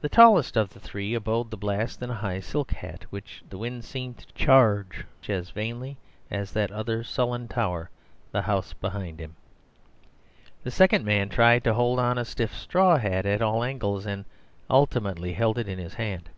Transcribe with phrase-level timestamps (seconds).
[0.00, 3.58] The tallest of the three abode the blast in a high silk hat, which the
[3.58, 5.98] wind seemed to charge as vainly
[6.30, 7.90] as that other sullen tower,
[8.32, 9.36] the house behind him.
[10.62, 14.24] The second man tried to hold on a stiff straw hat at all angles, and
[14.70, 16.30] ultimately held it in his hand.